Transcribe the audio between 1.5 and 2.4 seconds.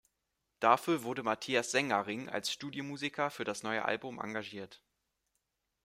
Seng-Aring